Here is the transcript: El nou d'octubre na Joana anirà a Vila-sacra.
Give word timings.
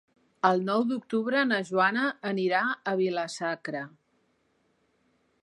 El 0.47 0.61
nou 0.69 0.85
d'octubre 0.91 1.43
na 1.49 1.59
Joana 1.67 2.07
anirà 2.31 2.63
a 2.65 2.95
Vila-sacra. 3.03 3.85